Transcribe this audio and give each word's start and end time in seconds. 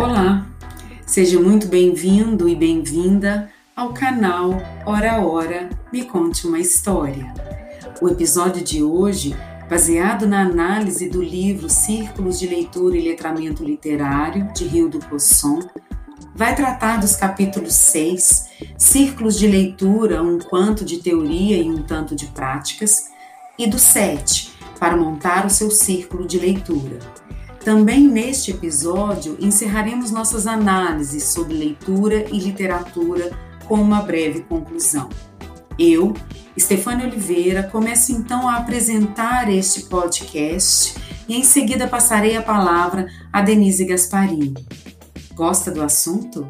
Olá, 0.00 0.46
seja 1.04 1.38
muito 1.38 1.66
bem-vindo 1.66 2.48
e 2.48 2.56
bem-vinda 2.56 3.50
ao 3.76 3.92
canal 3.92 4.52
Hora 4.86 5.20
Hora 5.20 5.68
Me 5.92 6.06
Conte 6.06 6.46
uma 6.46 6.58
História. 6.58 7.34
O 8.00 8.08
episódio 8.08 8.64
de 8.64 8.82
hoje, 8.82 9.36
baseado 9.68 10.26
na 10.26 10.40
análise 10.40 11.06
do 11.06 11.22
livro 11.22 11.68
Círculos 11.68 12.38
de 12.38 12.46
Leitura 12.46 12.96
e 12.96 13.06
Letramento 13.06 13.62
Literário, 13.62 14.50
de 14.54 14.64
Rio 14.64 14.88
do 14.88 15.04
Cosson, 15.04 15.60
vai 16.34 16.56
tratar 16.56 16.98
dos 16.98 17.14
capítulos 17.14 17.74
6, 17.74 18.48
Círculos 18.78 19.38
de 19.38 19.46
Leitura, 19.46 20.22
um 20.22 20.38
quanto 20.38 20.82
de 20.82 20.96
teoria 21.02 21.58
e 21.58 21.68
um 21.68 21.82
tanto 21.82 22.16
de 22.16 22.24
práticas, 22.28 23.10
e 23.58 23.68
do 23.68 23.78
7, 23.78 24.50
para 24.78 24.96
montar 24.96 25.44
o 25.44 25.50
seu 25.50 25.70
círculo 25.70 26.26
de 26.26 26.38
leitura. 26.38 27.00
Também 27.64 28.08
neste 28.08 28.52
episódio 28.52 29.36
encerraremos 29.38 30.10
nossas 30.10 30.46
análises 30.46 31.24
sobre 31.24 31.54
leitura 31.54 32.24
e 32.30 32.38
literatura 32.38 33.30
com 33.68 33.74
uma 33.74 34.00
breve 34.00 34.40
conclusão. 34.40 35.10
Eu, 35.78 36.14
Stefania 36.58 37.06
Oliveira, 37.06 37.62
começo 37.62 38.12
então 38.12 38.48
a 38.48 38.56
apresentar 38.56 39.50
este 39.50 39.82
podcast 39.82 40.94
e 41.28 41.36
em 41.36 41.44
seguida 41.44 41.86
passarei 41.86 42.36
a 42.36 42.42
palavra 42.42 43.06
a 43.30 43.42
Denise 43.42 43.84
Gasparini. 43.84 44.54
Gosta 45.34 45.70
do 45.70 45.82
assunto? 45.82 46.48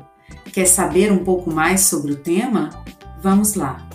Quer 0.52 0.66
saber 0.66 1.12
um 1.12 1.24
pouco 1.24 1.50
mais 1.52 1.83
sobre 1.83 2.12
o 2.12 2.16
tema? 2.16 2.70
Vamos 3.20 3.55
lá! 3.55 3.86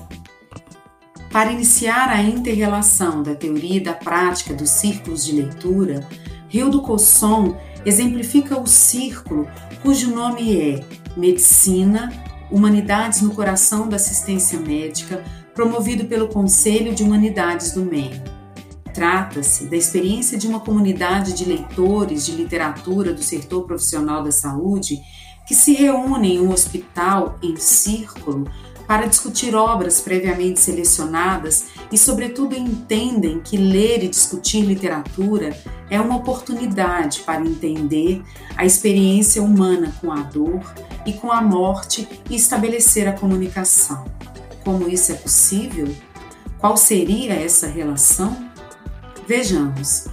Para 1.31 1.51
iniciar 1.51 2.09
a 2.09 2.21
interrelação 2.21 3.23
da 3.23 3.35
teoria 3.35 3.77
e 3.77 3.83
da 3.83 3.93
prática 3.93 4.53
dos 4.53 4.69
círculos 4.69 5.25
de 5.25 5.33
leitura, 5.33 6.07
Rio 6.55 6.69
do 6.69 6.81
Cosson 6.81 7.57
exemplifica 7.85 8.57
o 8.57 8.65
círculo 8.65 9.45
cujo 9.83 10.15
nome 10.15 10.57
é 10.57 10.85
Medicina, 11.17 12.09
Humanidades 12.49 13.21
no 13.21 13.31
Coração 13.31 13.89
da 13.89 13.97
Assistência 13.97 14.57
Médica, 14.57 15.21
promovido 15.53 16.05
pelo 16.05 16.29
Conselho 16.29 16.95
de 16.95 17.03
Humanidades 17.03 17.73
do 17.73 17.83
MEI. 17.83 18.21
Trata-se 18.93 19.65
da 19.65 19.75
experiência 19.75 20.37
de 20.37 20.47
uma 20.47 20.61
comunidade 20.61 21.33
de 21.33 21.43
leitores 21.43 22.25
de 22.25 22.31
literatura 22.31 23.13
do 23.13 23.21
setor 23.21 23.63
profissional 23.63 24.23
da 24.23 24.31
saúde 24.31 25.01
que 25.45 25.53
se 25.53 25.73
reúnem 25.73 26.35
em 26.35 26.39
um 26.39 26.53
hospital 26.53 27.37
em 27.43 27.57
círculo 27.57 28.49
para 28.87 29.07
discutir 29.07 29.53
obras 29.55 29.99
previamente 29.99 30.61
selecionadas 30.61 31.65
e, 31.91 31.97
sobretudo, 31.97 32.55
entendem 32.55 33.41
que 33.41 33.57
ler 33.57 34.05
e 34.05 34.07
discutir 34.07 34.61
literatura 34.61 35.53
é 35.89 35.99
uma 35.99 36.15
oportunidade 36.15 37.21
para 37.21 37.41
entender 37.41 38.23
a 38.57 38.65
experiência 38.65 39.41
humana 39.41 39.93
com 40.01 40.11
a 40.11 40.21
dor 40.21 40.61
e 41.05 41.13
com 41.13 41.31
a 41.31 41.41
morte 41.41 42.07
e 42.29 42.35
estabelecer 42.35 43.07
a 43.07 43.13
comunicação. 43.13 44.05
Como 44.63 44.89
isso 44.89 45.11
é 45.11 45.15
possível? 45.15 45.93
Qual 46.57 46.75
seria 46.75 47.33
essa 47.33 47.67
relação? 47.67 48.49
Vejamos. 49.27 50.07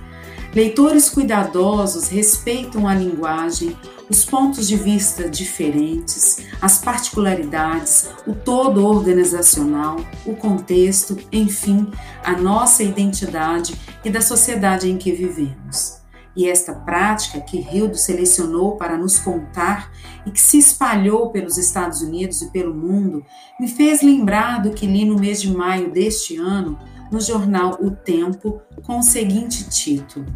Leitores 0.55 1.09
cuidadosos 1.09 2.09
respeitam 2.09 2.87
a 2.87 2.95
linguagem, 2.95 3.75
os 4.13 4.27
pontos 4.27 4.69
de 4.69 4.77
vista 4.77 5.27
diferentes, 5.27 6.45
as 6.61 6.77
particularidades, 6.77 8.11
o 8.27 8.35
todo 8.35 8.87
organizacional, 8.87 9.97
o 10.27 10.37
contexto, 10.37 11.17
enfim, 11.33 11.91
a 12.23 12.33
nossa 12.33 12.83
identidade 12.83 13.75
e 14.05 14.11
da 14.11 14.21
sociedade 14.21 14.91
em 14.91 14.99
que 14.99 15.13
vivemos. 15.13 15.99
E 16.37 16.47
esta 16.47 16.75
prática 16.75 17.41
que 17.41 17.57
Hildo 17.57 17.97
selecionou 17.97 18.77
para 18.77 18.99
nos 18.99 19.19
contar 19.19 19.91
e 20.27 20.31
que 20.31 20.41
se 20.41 20.59
espalhou 20.59 21.31
pelos 21.31 21.57
Estados 21.57 22.03
Unidos 22.03 22.43
e 22.43 22.51
pelo 22.51 22.75
mundo, 22.75 23.25
me 23.59 23.67
fez 23.67 24.03
lembrar 24.03 24.61
do 24.61 24.73
que 24.73 24.87
li 24.87 25.07
no 25.07 25.19
mês 25.19 25.41
de 25.41 25.51
maio 25.51 25.91
deste 25.91 26.37
ano 26.37 26.79
no 27.11 27.19
jornal 27.19 27.79
O 27.81 27.91
Tempo 27.91 28.61
com 28.83 28.99
o 28.99 29.03
seguinte 29.03 29.71
título: 29.71 30.27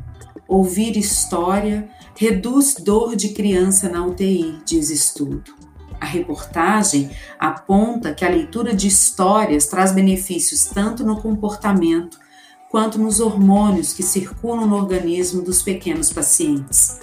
Ouvir 0.48 0.96
história 0.96 1.88
reduz 2.16 2.76
dor 2.76 3.16
de 3.16 3.30
criança 3.30 3.88
na 3.88 4.06
UTI, 4.06 4.60
diz 4.64 4.90
estudo. 4.90 5.54
A 6.00 6.06
reportagem 6.06 7.10
aponta 7.38 8.14
que 8.14 8.24
a 8.24 8.28
leitura 8.28 8.74
de 8.74 8.86
histórias 8.86 9.66
traz 9.66 9.92
benefícios 9.92 10.66
tanto 10.66 11.04
no 11.04 11.20
comportamento 11.20 12.18
quanto 12.70 12.98
nos 12.98 13.18
hormônios 13.18 13.92
que 13.92 14.02
circulam 14.02 14.66
no 14.66 14.76
organismo 14.76 15.42
dos 15.42 15.62
pequenos 15.62 16.12
pacientes. 16.12 17.00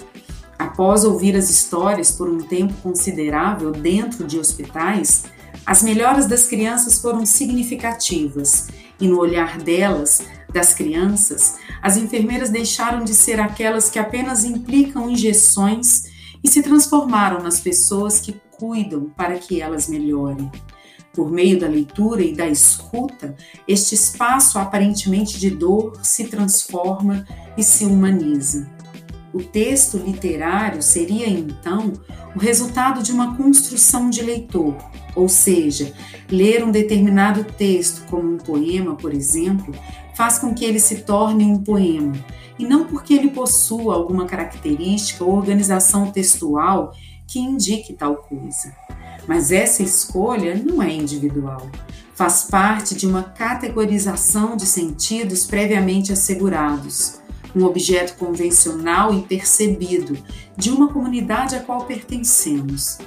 Após 0.58 1.04
ouvir 1.04 1.36
as 1.36 1.50
histórias 1.50 2.12
por 2.12 2.28
um 2.28 2.38
tempo 2.38 2.72
considerável 2.82 3.72
dentro 3.72 4.26
de 4.26 4.38
hospitais, 4.38 5.24
as 5.66 5.82
melhoras 5.82 6.26
das 6.26 6.46
crianças 6.46 6.98
foram 7.00 7.26
significativas 7.26 8.68
e 9.00 9.08
no 9.08 9.18
olhar 9.18 9.58
delas 9.58 10.22
das 10.54 10.72
crianças, 10.72 11.56
as 11.82 11.96
enfermeiras 11.96 12.48
deixaram 12.48 13.04
de 13.04 13.12
ser 13.12 13.40
aquelas 13.40 13.90
que 13.90 13.98
apenas 13.98 14.44
implicam 14.44 15.10
injeções 15.10 16.04
e 16.42 16.48
se 16.48 16.62
transformaram 16.62 17.42
nas 17.42 17.58
pessoas 17.58 18.20
que 18.20 18.40
cuidam 18.56 19.10
para 19.16 19.36
que 19.36 19.60
elas 19.60 19.88
melhorem. 19.88 20.48
Por 21.12 21.30
meio 21.30 21.58
da 21.58 21.66
leitura 21.66 22.22
e 22.22 22.34
da 22.34 22.46
escuta, 22.46 23.36
este 23.66 23.96
espaço 23.96 24.56
aparentemente 24.58 25.40
de 25.40 25.50
dor 25.50 25.98
se 26.04 26.28
transforma 26.28 27.26
e 27.56 27.62
se 27.64 27.84
humaniza. 27.84 28.70
O 29.32 29.42
texto 29.42 29.96
literário 29.96 30.80
seria 30.80 31.28
então 31.28 31.92
o 32.36 32.38
resultado 32.38 33.02
de 33.02 33.10
uma 33.10 33.36
construção 33.36 34.08
de 34.08 34.22
leitor, 34.22 34.76
ou 35.16 35.28
seja, 35.28 35.92
ler 36.30 36.64
um 36.64 36.70
determinado 36.70 37.42
texto, 37.42 38.04
como 38.08 38.34
um 38.34 38.38
poema, 38.38 38.94
por 38.94 39.12
exemplo, 39.12 39.74
faz 40.14 40.38
com 40.38 40.54
que 40.54 40.64
ele 40.64 40.78
se 40.78 41.02
torne 41.02 41.44
um 41.44 41.58
poema, 41.58 42.14
e 42.58 42.64
não 42.64 42.86
porque 42.86 43.14
ele 43.14 43.30
possua 43.30 43.94
alguma 43.94 44.26
característica 44.26 45.24
ou 45.24 45.36
organização 45.36 46.10
textual 46.10 46.92
que 47.26 47.38
indique 47.38 47.92
tal 47.92 48.16
coisa. 48.16 48.72
Mas 49.26 49.50
essa 49.50 49.82
escolha 49.82 50.54
não 50.54 50.82
é 50.82 50.92
individual. 50.92 51.68
Faz 52.14 52.44
parte 52.44 52.94
de 52.94 53.06
uma 53.06 53.24
categorização 53.24 54.56
de 54.56 54.66
sentidos 54.66 55.46
previamente 55.46 56.12
assegurados 56.12 57.23
um 57.54 57.64
objeto 57.64 58.16
convencional 58.16 59.14
e 59.14 59.22
percebido 59.22 60.16
de 60.56 60.70
uma 60.70 60.88
comunidade 60.88 61.54
a 61.54 61.60
qual 61.60 61.84
pertencemos. 61.84 62.98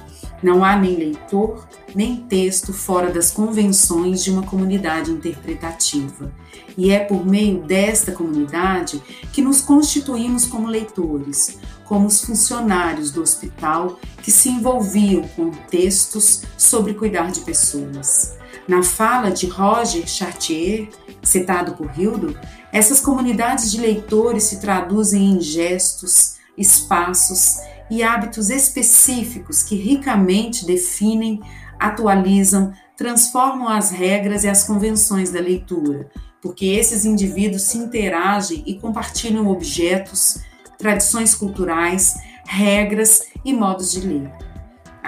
Não 0.42 0.64
há 0.64 0.76
nem 0.76 0.94
leitor, 0.94 1.66
nem 1.94 2.16
texto 2.16 2.72
fora 2.72 3.10
das 3.10 3.30
convenções 3.30 4.22
de 4.22 4.30
uma 4.30 4.42
comunidade 4.42 5.10
interpretativa. 5.10 6.32
E 6.76 6.90
é 6.90 7.00
por 7.00 7.26
meio 7.26 7.60
desta 7.62 8.12
comunidade 8.12 9.02
que 9.32 9.42
nos 9.42 9.60
constituímos 9.60 10.44
como 10.44 10.68
leitores, 10.68 11.58
como 11.84 12.06
os 12.06 12.22
funcionários 12.22 13.10
do 13.10 13.20
hospital 13.20 13.98
que 14.22 14.30
se 14.30 14.48
envolviam 14.48 15.22
com 15.28 15.50
textos 15.50 16.42
sobre 16.56 16.94
cuidar 16.94 17.32
de 17.32 17.40
pessoas. 17.40 18.36
Na 18.68 18.82
fala 18.82 19.30
de 19.30 19.46
Roger 19.46 20.06
Chartier, 20.06 20.88
citado 21.28 21.74
por 21.74 21.90
Hildo, 21.98 22.38
essas 22.72 23.00
comunidades 23.00 23.70
de 23.70 23.80
leitores 23.80 24.44
se 24.44 24.60
traduzem 24.60 25.32
em 25.32 25.40
gestos, 25.40 26.36
espaços 26.56 27.58
e 27.90 28.02
hábitos 28.02 28.50
específicos 28.50 29.62
que 29.62 29.76
ricamente 29.76 30.66
definem, 30.66 31.40
atualizam, 31.78 32.72
transformam 32.96 33.68
as 33.68 33.90
regras 33.90 34.44
e 34.44 34.48
as 34.48 34.64
convenções 34.64 35.30
da 35.30 35.40
leitura, 35.40 36.10
porque 36.42 36.66
esses 36.66 37.04
indivíduos 37.04 37.62
se 37.62 37.78
interagem 37.78 38.62
e 38.66 38.74
compartilham 38.78 39.46
objetos, 39.48 40.40
tradições 40.76 41.34
culturais, 41.34 42.14
regras 42.46 43.22
e 43.44 43.52
modos 43.52 43.92
de 43.92 44.00
ler. 44.00 44.47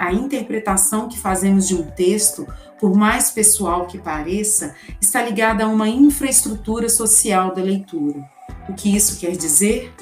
A 0.01 0.11
interpretação 0.11 1.07
que 1.07 1.19
fazemos 1.19 1.67
de 1.67 1.75
um 1.75 1.83
texto 1.83 2.47
por 2.81 2.95
mais 2.95 3.29
pessoal 3.29 3.85
que 3.85 3.99
pareça, 3.99 4.73
está 4.99 5.21
ligada 5.21 5.63
a 5.63 5.67
uma 5.67 5.87
infraestrutura 5.87 6.89
social 6.89 7.53
da 7.53 7.61
leitura. 7.61 8.27
O 8.67 8.73
que 8.73 8.95
isso 8.95 9.19
quer 9.19 9.37
dizer? 9.37 9.93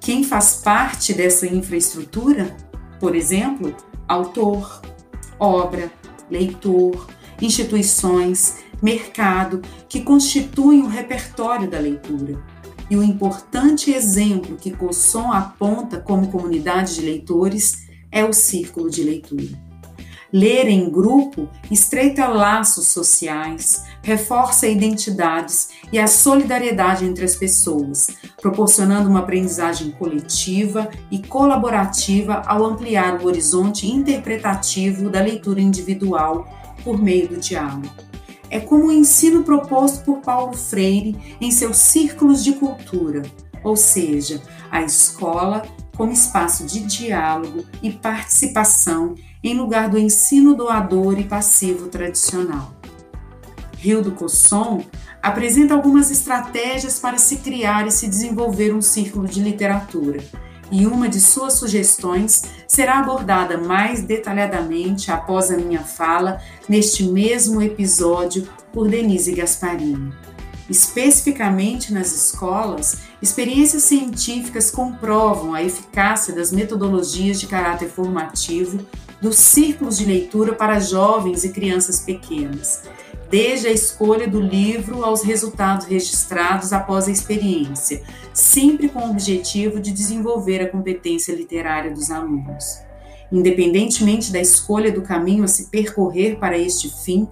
Quem 0.00 0.24
faz 0.24 0.56
parte 0.56 1.14
dessa 1.14 1.46
infraestrutura? 1.46 2.56
Por 2.98 3.14
exemplo, 3.14 3.72
autor, 4.08 4.82
obra, 5.38 5.88
leitor, 6.28 7.06
instituições, 7.40 8.56
mercado, 8.82 9.62
que 9.88 10.00
constituem 10.00 10.82
o 10.82 10.88
repertório 10.88 11.70
da 11.70 11.78
leitura. 11.78 12.42
E 12.90 12.96
o 12.96 13.04
importante 13.04 13.92
exemplo 13.92 14.56
que 14.56 14.72
Cosson 14.72 15.30
aponta 15.30 16.00
como 16.00 16.26
comunidade 16.26 16.96
de 16.96 17.02
leitores 17.02 17.85
é 18.16 18.24
o 18.24 18.32
círculo 18.32 18.88
de 18.88 19.02
leitura. 19.02 19.46
Ler 20.32 20.68
em 20.68 20.90
grupo 20.90 21.50
estreita 21.70 22.26
laços 22.26 22.86
sociais, 22.88 23.84
reforça 24.02 24.66
identidades 24.66 25.68
e 25.92 25.98
a 25.98 26.06
solidariedade 26.06 27.04
entre 27.04 27.26
as 27.26 27.36
pessoas, 27.36 28.08
proporcionando 28.40 29.10
uma 29.10 29.20
aprendizagem 29.20 29.90
coletiva 29.90 30.88
e 31.10 31.18
colaborativa 31.18 32.42
ao 32.46 32.64
ampliar 32.64 33.20
o 33.20 33.26
horizonte 33.26 33.86
interpretativo 33.86 35.10
da 35.10 35.20
leitura 35.20 35.60
individual 35.60 36.48
por 36.82 36.98
meio 36.98 37.28
do 37.28 37.36
diálogo. 37.36 37.90
É 38.48 38.58
como 38.58 38.86
o 38.86 38.92
ensino 38.92 39.42
proposto 39.42 40.02
por 40.04 40.20
Paulo 40.22 40.56
Freire 40.56 41.36
em 41.38 41.50
seus 41.50 41.76
círculos 41.76 42.42
de 42.42 42.54
cultura, 42.54 43.22
ou 43.62 43.76
seja, 43.76 44.40
a 44.70 44.82
escola 44.82 45.62
como 45.96 46.12
espaço 46.12 46.64
de 46.64 46.80
diálogo 46.80 47.64
e 47.82 47.90
participação 47.90 49.14
em 49.42 49.54
lugar 49.54 49.88
do 49.88 49.98
ensino 49.98 50.54
doador 50.54 51.18
e 51.18 51.24
passivo 51.24 51.88
tradicional. 51.88 52.74
Rio 53.76 54.02
do 54.02 54.12
Cosson 54.12 54.84
apresenta 55.22 55.74
algumas 55.74 56.10
estratégias 56.10 56.98
para 56.98 57.18
se 57.18 57.38
criar 57.38 57.86
e 57.86 57.90
se 57.90 58.08
desenvolver 58.08 58.74
um 58.74 58.82
círculo 58.82 59.26
de 59.26 59.40
literatura, 59.40 60.22
e 60.70 60.86
uma 60.86 61.08
de 61.08 61.20
suas 61.20 61.54
sugestões 61.54 62.42
será 62.66 62.98
abordada 62.98 63.56
mais 63.56 64.02
detalhadamente 64.02 65.10
após 65.12 65.50
a 65.50 65.56
minha 65.56 65.82
fala 65.82 66.40
neste 66.68 67.04
mesmo 67.04 67.62
episódio 67.62 68.48
por 68.72 68.88
Denise 68.88 69.32
Gasparini. 69.32 70.25
Especificamente 70.68 71.92
nas 71.92 72.12
escolas, 72.12 72.98
experiências 73.22 73.84
científicas 73.84 74.70
comprovam 74.70 75.54
a 75.54 75.62
eficácia 75.62 76.34
das 76.34 76.50
metodologias 76.50 77.38
de 77.38 77.46
caráter 77.46 77.88
formativo 77.88 78.84
dos 79.20 79.36
círculos 79.36 79.96
de 79.96 80.04
leitura 80.04 80.54
para 80.54 80.80
jovens 80.80 81.44
e 81.44 81.52
crianças 81.52 82.00
pequenas, 82.00 82.82
desde 83.30 83.68
a 83.68 83.72
escolha 83.72 84.28
do 84.28 84.40
livro 84.40 85.04
aos 85.04 85.22
resultados 85.22 85.86
registrados 85.86 86.72
após 86.72 87.06
a 87.06 87.12
experiência, 87.12 88.02
sempre 88.34 88.88
com 88.88 89.00
o 89.00 89.10
objetivo 89.10 89.80
de 89.80 89.92
desenvolver 89.92 90.60
a 90.60 90.68
competência 90.68 91.32
literária 91.32 91.92
dos 91.92 92.10
alunos. 92.10 92.80
Independentemente 93.30 94.32
da 94.32 94.40
escolha 94.40 94.92
do 94.92 95.02
caminho 95.02 95.44
a 95.44 95.48
se 95.48 95.66
percorrer 95.70 96.38
para 96.38 96.58
este 96.58 96.88
fim, 97.04 97.28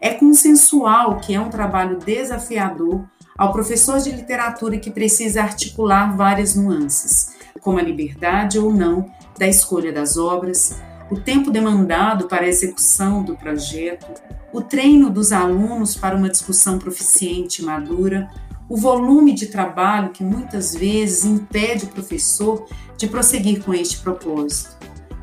é 0.00 0.14
consensual 0.14 1.20
que 1.20 1.34
é 1.34 1.40
um 1.40 1.50
trabalho 1.50 1.98
desafiador 1.98 3.04
ao 3.36 3.52
professor 3.52 3.98
de 3.98 4.10
literatura 4.10 4.78
que 4.78 4.90
precisa 4.90 5.42
articular 5.42 6.16
várias 6.16 6.54
nuances, 6.54 7.34
como 7.60 7.78
a 7.78 7.82
liberdade 7.82 8.58
ou 8.58 8.72
não 8.72 9.10
da 9.38 9.46
escolha 9.46 9.92
das 9.92 10.16
obras, 10.16 10.80
o 11.10 11.18
tempo 11.18 11.50
demandado 11.50 12.28
para 12.28 12.44
a 12.44 12.48
execução 12.48 13.22
do 13.22 13.36
projeto, 13.36 14.06
o 14.52 14.60
treino 14.60 15.10
dos 15.10 15.32
alunos 15.32 15.96
para 15.96 16.16
uma 16.16 16.28
discussão 16.28 16.78
proficiente 16.78 17.62
e 17.62 17.64
madura, 17.64 18.30
o 18.68 18.76
volume 18.76 19.34
de 19.34 19.46
trabalho 19.46 20.10
que 20.10 20.22
muitas 20.22 20.74
vezes 20.74 21.24
impede 21.24 21.86
o 21.86 21.88
professor 21.88 22.66
de 22.96 23.06
prosseguir 23.06 23.62
com 23.64 23.74
este 23.74 23.98
propósito. 23.98 24.76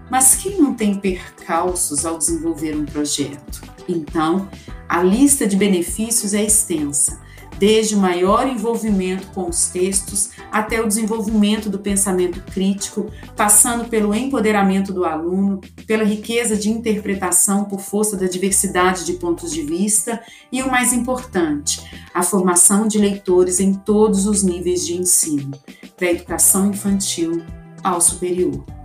Mas 0.09 0.35
quem 0.35 0.59
não 0.61 0.73
tem 0.73 0.95
percalços 0.95 2.05
ao 2.05 2.17
desenvolver 2.17 2.75
um 2.75 2.85
projeto? 2.85 3.76
Então, 3.87 4.49
a 4.87 5.01
lista 5.01 5.45
de 5.47 5.55
benefícios 5.55 6.33
é 6.33 6.43
extensa, 6.43 7.19
desde 7.59 7.95
o 7.95 7.99
maior 7.99 8.47
envolvimento 8.47 9.27
com 9.27 9.49
os 9.49 9.67
textos 9.67 10.31
até 10.51 10.81
o 10.81 10.87
desenvolvimento 10.87 11.69
do 11.69 11.79
pensamento 11.79 12.41
crítico, 12.51 13.11
passando 13.35 13.89
pelo 13.89 14.13
empoderamento 14.13 14.93
do 14.93 15.05
aluno, 15.05 15.59
pela 15.85 16.03
riqueza 16.03 16.55
de 16.55 16.69
interpretação 16.69 17.65
por 17.65 17.79
força 17.79 18.15
da 18.15 18.27
diversidade 18.27 19.05
de 19.05 19.13
pontos 19.13 19.51
de 19.51 19.63
vista 19.63 20.21
e 20.51 20.61
o 20.61 20.69
mais 20.69 20.93
importante, 20.93 21.81
a 22.13 22.23
formação 22.23 22.87
de 22.87 22.99
leitores 22.99 23.59
em 23.59 23.73
todos 23.73 24.25
os 24.27 24.43
níveis 24.43 24.85
de 24.85 24.95
ensino, 24.95 25.51
da 25.99 26.07
educação 26.07 26.69
infantil 26.69 27.43
ao 27.83 27.99
superior. 27.99 28.76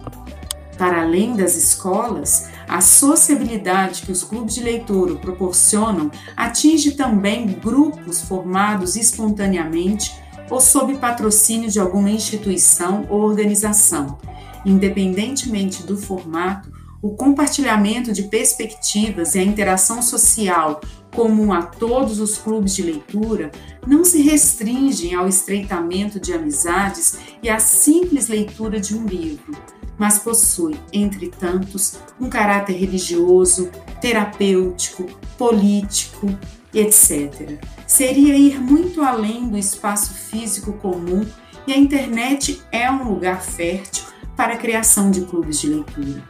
Para 0.82 1.02
além 1.02 1.36
das 1.36 1.54
escolas, 1.54 2.48
a 2.66 2.80
sociabilidade 2.80 4.02
que 4.02 4.10
os 4.10 4.24
clubes 4.24 4.56
de 4.56 4.64
leitura 4.64 5.14
proporcionam 5.14 6.10
atinge 6.36 6.96
também 6.96 7.46
grupos 7.46 8.22
formados 8.22 8.96
espontaneamente 8.96 10.12
ou 10.50 10.60
sob 10.60 10.98
patrocínio 10.98 11.70
de 11.70 11.78
alguma 11.78 12.10
instituição 12.10 13.06
ou 13.08 13.20
organização. 13.20 14.18
Independentemente 14.66 15.84
do 15.84 15.96
formato, 15.96 16.72
o 17.00 17.10
compartilhamento 17.10 18.12
de 18.12 18.24
perspectivas 18.24 19.36
e 19.36 19.38
a 19.38 19.44
interação 19.44 20.02
social 20.02 20.80
comum 21.14 21.52
a 21.52 21.62
todos 21.62 22.18
os 22.18 22.36
clubes 22.38 22.74
de 22.74 22.82
leitura 22.82 23.52
não 23.86 24.04
se 24.04 24.20
restringem 24.20 25.14
ao 25.14 25.28
estreitamento 25.28 26.18
de 26.18 26.32
amizades 26.32 27.18
e 27.40 27.48
à 27.48 27.60
simples 27.60 28.26
leitura 28.26 28.80
de 28.80 28.96
um 28.96 29.06
livro 29.06 29.56
mas 29.98 30.18
possui, 30.18 30.74
entre 30.92 31.28
tantos, 31.28 31.98
um 32.20 32.28
caráter 32.28 32.74
religioso, 32.74 33.70
terapêutico, 34.00 35.06
político, 35.38 36.28
etc. 36.74 37.58
Seria 37.86 38.36
ir 38.36 38.60
muito 38.60 39.02
além 39.02 39.48
do 39.48 39.58
espaço 39.58 40.14
físico 40.14 40.72
comum 40.74 41.26
e 41.66 41.72
a 41.72 41.76
internet 41.76 42.62
é 42.72 42.90
um 42.90 43.04
lugar 43.04 43.42
fértil 43.42 44.04
para 44.36 44.54
a 44.54 44.56
criação 44.56 45.10
de 45.10 45.22
clubes 45.22 45.60
de 45.60 45.68
leitura. 45.68 46.22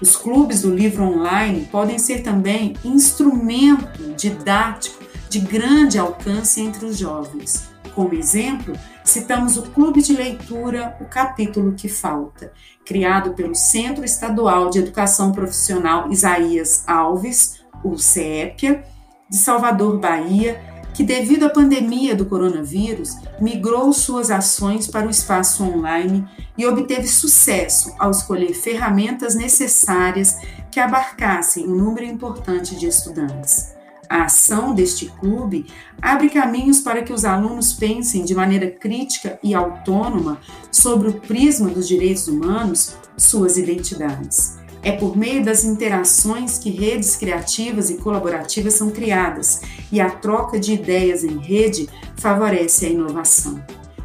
Os 0.00 0.16
clubes 0.16 0.62
do 0.62 0.74
livro 0.74 1.04
online 1.04 1.68
podem 1.70 1.98
ser 1.98 2.22
também 2.22 2.74
instrumento 2.84 4.14
didático 4.16 5.04
de 5.28 5.38
grande 5.38 5.98
alcance 5.98 6.60
entre 6.60 6.84
os 6.86 6.98
jovens. 6.98 7.68
Como 7.94 8.14
exemplo, 8.14 8.74
citamos 9.04 9.58
o 9.58 9.62
Clube 9.62 10.02
de 10.02 10.14
Leitura 10.14 10.96
O 11.00 11.04
Capítulo 11.04 11.74
que 11.74 11.88
Falta, 11.88 12.52
criado 12.84 13.34
pelo 13.34 13.54
Centro 13.54 14.04
Estadual 14.04 14.70
de 14.70 14.78
Educação 14.78 15.30
Profissional 15.30 16.10
Isaías 16.10 16.82
Alves, 16.86 17.62
o 17.84 17.98
CEPIA, 17.98 18.82
de 19.28 19.36
Salvador, 19.36 19.98
Bahia, 19.98 20.60
que, 20.94 21.02
devido 21.02 21.44
à 21.44 21.50
pandemia 21.50 22.14
do 22.14 22.24
coronavírus, 22.24 23.16
migrou 23.40 23.92
suas 23.92 24.30
ações 24.30 24.86
para 24.86 25.06
o 25.06 25.10
espaço 25.10 25.64
online 25.64 26.26
e 26.56 26.64
obteve 26.66 27.08
sucesso 27.08 27.92
ao 27.98 28.10
escolher 28.10 28.54
ferramentas 28.54 29.34
necessárias 29.34 30.38
que 30.70 30.80
abarcassem 30.80 31.66
um 31.66 31.74
número 31.74 32.06
importante 32.06 32.76
de 32.76 32.86
estudantes. 32.86 33.74
A 34.08 34.24
ação 34.24 34.74
deste 34.74 35.06
clube 35.20 35.66
abre 36.00 36.28
caminhos 36.28 36.80
para 36.80 37.02
que 37.02 37.12
os 37.12 37.24
alunos 37.24 37.72
pensem 37.72 38.24
de 38.24 38.34
maneira 38.34 38.70
crítica 38.70 39.38
e 39.42 39.54
autônoma 39.54 40.40
sobre 40.70 41.08
o 41.08 41.20
prisma 41.20 41.70
dos 41.70 41.88
direitos 41.88 42.28
humanos, 42.28 42.94
suas 43.16 43.56
identidades. 43.56 44.56
É 44.82 44.92
por 44.92 45.16
meio 45.16 45.42
das 45.42 45.64
interações 45.64 46.58
que 46.58 46.70
redes 46.70 47.16
criativas 47.16 47.88
e 47.88 47.96
colaborativas 47.96 48.74
são 48.74 48.90
criadas 48.90 49.62
e 49.90 49.98
a 49.98 50.10
troca 50.10 50.60
de 50.60 50.74
ideias 50.74 51.24
em 51.24 51.38
rede 51.38 51.88
favorece 52.16 52.86
a 52.86 52.90
inovação. 52.90 53.64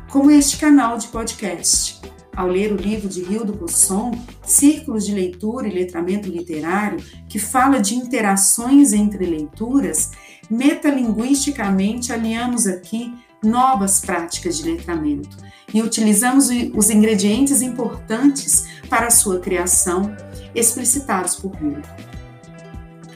Como 0.09 0.31
este 0.31 0.57
canal 0.57 0.97
de 0.97 1.07
podcast 1.09 1.99
ao 2.39 2.47
ler 2.47 2.71
o 2.71 2.77
livro 2.77 3.09
de 3.09 3.21
Rio 3.21 3.43
do 3.43 3.51
Cosson, 3.51 4.11
Círculos 4.45 5.05
de 5.05 5.13
Leitura 5.13 5.67
e 5.67 5.73
Letramento 5.73 6.29
Literário, 6.29 7.03
que 7.27 7.37
fala 7.37 7.81
de 7.81 7.95
interações 7.95 8.93
entre 8.93 9.25
leituras, 9.25 10.11
metalinguisticamente 10.49 12.13
aliamos 12.13 12.65
aqui 12.65 13.13
novas 13.43 13.99
práticas 13.99 14.57
de 14.57 14.71
letramento 14.71 15.35
e 15.73 15.81
utilizamos 15.81 16.47
os 16.73 16.89
ingredientes 16.89 17.61
importantes 17.61 18.69
para 18.89 19.07
a 19.07 19.11
sua 19.11 19.41
criação, 19.41 20.15
explicitados 20.55 21.35
por 21.35 21.53
Rio. 21.55 21.81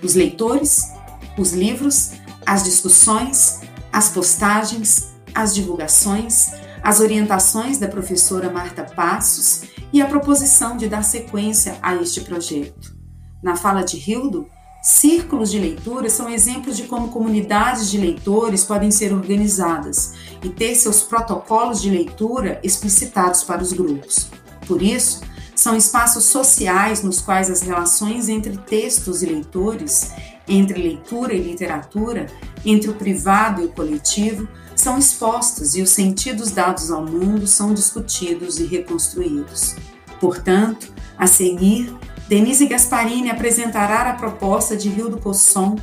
Os 0.04 0.16
leitores, 0.16 0.92
os 1.38 1.54
livros, 1.54 2.12
as 2.46 2.66
discussões, 2.66 3.62
as 3.90 4.10
postagens, 4.10 5.14
as 5.34 5.56
divulgações, 5.56 6.52
as 6.84 7.00
orientações 7.00 7.78
da 7.78 7.88
professora 7.88 8.52
Marta 8.52 8.84
Passos 8.84 9.62
e 9.94 10.02
a 10.02 10.06
proposição 10.06 10.76
de 10.76 10.90
dar 10.90 11.04
sequência 11.04 11.78
a 11.82 11.96
este 11.96 12.22
projeto. 12.22 12.94
Na 13.42 13.56
fala 13.56 13.84
de 13.84 13.98
Hildo, 13.98 14.48
círculos 14.84 15.50
de 15.50 15.60
leitura 15.60 16.10
são 16.10 16.30
exemplos 16.30 16.76
de 16.76 16.84
como 16.84 17.08
comunidades 17.08 17.90
de 17.90 17.98
leitores 17.98 18.66
podem 18.66 18.92
ser 18.92 19.14
organizadas 19.14 20.14
e 20.44 20.50
ter 20.50 20.76
seus 20.76 21.02
protocolos 21.02 21.82
de 21.82 21.90
leitura 21.90 22.60
explicitados 22.62 23.44
para 23.44 23.64
os 23.64 23.72
grupos. 23.72 24.30
Por 24.68 24.82
isso, 24.82 25.22
são 25.56 25.78
espaços 25.78 26.26
sociais 26.26 27.02
nos 27.02 27.22
quais 27.22 27.50
as 27.50 27.62
relações 27.62 28.28
entre 28.28 28.58
textos 28.58 29.24
e 29.24 29.28
leitores, 29.28 30.12
entre 30.46 30.82
leitura 30.82 31.34
e 31.34 31.42
literatura, 31.42 32.26
entre 32.66 32.90
o 32.90 32.94
privado 32.94 33.62
e 33.62 33.66
o 33.66 33.70
coletivo, 33.70 34.48
são 34.84 34.98
expostos 34.98 35.76
e 35.78 35.82
os 35.82 35.92
sentidos 35.92 36.52
dados 36.52 36.92
ao 36.92 37.06
mundo 37.06 37.48
são 37.48 37.74
discutidos 37.74 38.60
e 38.60 38.66
reconstruídos. 38.66 39.76
Portanto, 40.20 40.92
a 41.18 41.26
seguir, 41.26 41.96
Denise 42.28 42.66
Gasparini 42.66 43.30
apresentará 43.30 44.10
a 44.10 44.14
proposta 44.16 44.76
de 44.76 44.90
Rio 44.90 45.08
do 45.08 45.18
Cosson 45.18 45.78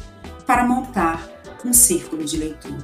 para 0.46 0.66
montar 0.66 1.26
um 1.64 1.72
círculo 1.72 2.24
de 2.24 2.36
leitura. 2.36 2.76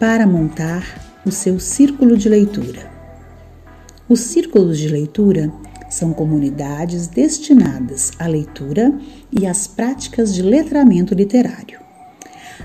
Para 0.00 0.26
montar 0.26 0.82
o 1.24 1.30
seu 1.30 1.60
círculo 1.60 2.16
de 2.16 2.28
leitura. 2.28 2.90
Os 4.08 4.18
círculos 4.18 4.78
de 4.78 4.88
leitura 4.88 5.52
são 5.88 6.12
comunidades 6.12 7.06
destinadas 7.06 8.10
à 8.18 8.26
leitura 8.26 8.98
e 9.30 9.46
às 9.46 9.68
práticas 9.68 10.34
de 10.34 10.42
letramento 10.42 11.14
literário. 11.14 11.81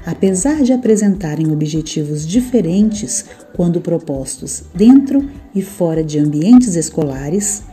Apesar 0.08 0.64
de 0.64 0.72
apresentarem 0.72 1.52
objetivos 1.52 2.26
diferentes 2.26 3.26
quando 3.54 3.82
propostos 3.82 4.64
dentro 4.74 5.30
e 5.54 5.62
fora 5.62 6.02
de 6.02 6.18
ambientes 6.18 6.78
escolares, 6.78 7.64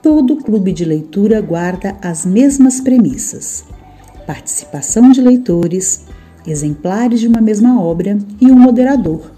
todo 0.00 0.36
clube 0.36 0.72
de 0.72 0.84
leitura 0.84 1.40
guarda 1.40 1.96
as 2.00 2.24
mesmas 2.24 2.80
premissas: 2.80 3.64
participação 4.24 5.10
de 5.10 5.20
leitores, 5.20 6.04
exemplares 6.46 7.18
de 7.18 7.26
uma 7.26 7.40
mesma 7.40 7.82
obra 7.82 8.16
e 8.40 8.46
um 8.46 8.56
moderador. 8.56 9.32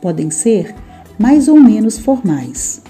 Podem 0.00 0.30
ser 0.30 0.74
mais 1.18 1.48
ou 1.48 1.60
menos 1.60 1.98
formais, 1.98 2.80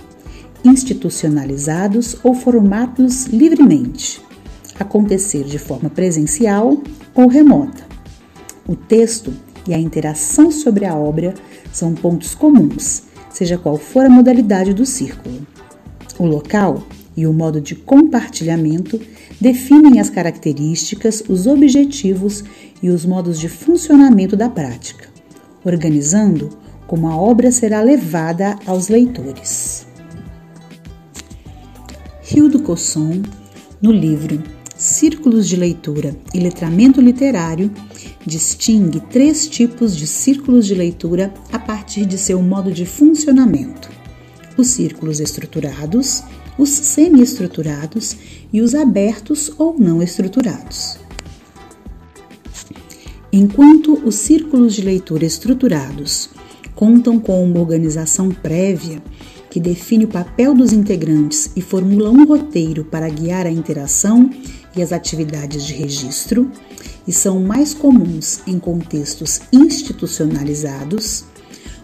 institucionalizados 0.65 2.17
ou 2.23 2.33
formados 2.33 3.27
livremente, 3.27 4.23
acontecer 4.79 5.43
de 5.43 5.59
forma 5.59 5.91
presencial 5.91 6.81
ou 7.13 7.27
remota. 7.27 7.98
O 8.69 8.77
texto 8.77 9.33
e 9.67 9.73
a 9.73 9.79
interação 9.79 10.53
sobre 10.53 10.85
a 10.85 10.95
obra 10.95 11.33
são 11.73 11.95
pontos 11.95 12.35
comuns, 12.35 13.05
seja 13.31 13.57
qual 13.57 13.79
for 13.79 14.05
a 14.05 14.11
modalidade 14.11 14.75
do 14.75 14.85
círculo. 14.85 15.47
O 16.19 16.27
local 16.27 16.83
e 17.17 17.27
o 17.27 17.33
modo 17.33 17.63
de 17.63 17.75
compartilhamento 17.75 19.01
definem 19.41 19.99
as 19.99 20.11
características, 20.11 21.23
os 21.31 21.47
objetivos 21.47 22.45
e 22.83 22.91
os 22.91 23.07
modos 23.07 23.41
de 23.41 23.49
funcionamento 23.49 24.37
da 24.37 24.51
prática, 24.51 25.09
organizando 25.65 26.51
como 26.87 27.09
a 27.09 27.17
obra 27.17 27.51
será 27.51 27.81
levada 27.81 28.59
aos 28.67 28.89
leitores. 28.89 29.87
Rio 32.21 32.51
do 32.51 32.61
Cosson, 32.61 33.23
no 33.81 33.91
livro 33.91 34.43
Círculos 34.77 35.49
de 35.49 35.57
Leitura 35.57 36.15
e 36.33 36.39
Letramento 36.39 37.01
Literário, 37.01 37.69
distingue 38.29 39.01
três 39.01 39.49
tipos 39.49 39.97
de 39.97 40.07
círculos 40.07 40.67
de 40.67 40.75
leitura 40.75 41.33
a 41.51 41.59
partir 41.59 42.05
de 42.05 42.19
seu 42.19 42.41
modo 42.43 42.71
de 42.71 42.85
funcionamento: 42.85 43.91
os 44.57 44.69
círculos 44.69 45.19
estruturados, 45.19 46.23
os 46.59 46.69
semi-estruturados 46.69 48.17
e 48.53 48.61
os 48.61 48.75
abertos 48.75 49.51
ou 49.59 49.77
não 49.79 50.03
estruturados. 50.03 50.99
Enquanto 53.33 53.95
os 54.07 54.15
círculos 54.15 54.75
de 54.75 54.83
leitura 54.83 55.25
estruturados 55.25 56.31
contam 56.75 57.19
com 57.19 57.43
uma 57.43 57.61
organização 57.61 58.31
prévia 58.31 59.03
que 59.51 59.59
define 59.59 60.05
o 60.05 60.09
papel 60.09 60.55
dos 60.55 60.73
integrantes 60.73 61.51
e 61.57 61.63
formula 61.63 62.11
um 62.11 62.25
roteiro 62.25 62.85
para 62.85 63.09
guiar 63.09 63.47
a 63.47 63.51
interação 63.51 64.31
e 64.77 64.83
as 64.83 64.93
atividades 64.93 65.65
de 65.65 65.73
registro, 65.73 66.51
e 67.09 67.13
são 67.13 67.41
mais 67.41 67.73
comuns 67.73 68.41
em 68.47 68.59
contextos 68.59 69.41
institucionalizados, 69.51 71.25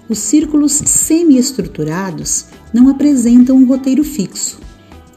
os 0.06 0.18
círculos 0.18 0.72
semi-estruturados 0.72 2.44
não 2.74 2.90
apresentam 2.90 3.56
um 3.56 3.64
roteiro 3.64 4.04
fixo, 4.04 4.60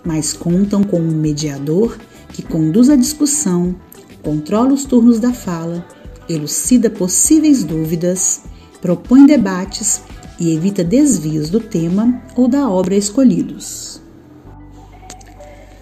mas 0.05 0.31
contam 0.31 0.81
com 0.81 0.97
um 0.97 1.11
mediador 1.11 1.97
que 2.31 2.41
conduz 2.41 2.89
a 2.89 2.95
discussão, 2.95 3.75
controla 4.23 4.73
os 4.73 4.85
turnos 4.85 5.19
da 5.19 5.33
fala, 5.33 5.85
elucida 6.29 6.89
possíveis 6.89 7.65
dúvidas, 7.65 8.43
propõe 8.81 9.25
debates 9.25 10.01
e 10.39 10.53
evita 10.53 10.85
desvios 10.85 11.49
do 11.49 11.59
tema 11.59 12.21
ou 12.33 12.47
da 12.47 12.69
obra 12.69 12.95
escolhidos. 12.95 14.01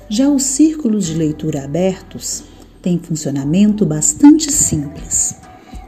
Já 0.09 0.29
os 0.29 0.43
círculos 0.43 1.05
de 1.05 1.13
leitura 1.13 1.63
abertos 1.63 2.43
têm 2.85 2.99
funcionamento 2.99 3.83
bastante 3.83 4.51
simples. 4.51 5.33